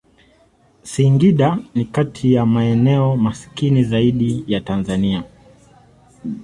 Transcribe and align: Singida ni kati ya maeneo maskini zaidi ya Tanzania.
Singida 0.83 1.57
ni 1.75 1.85
kati 1.85 2.33
ya 2.33 2.45
maeneo 2.45 3.17
maskini 3.17 3.83
zaidi 3.83 4.43
ya 4.47 4.59
Tanzania. 4.61 5.23